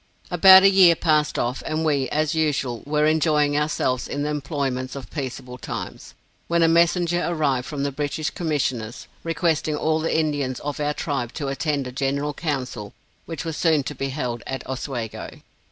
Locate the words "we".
1.85-2.09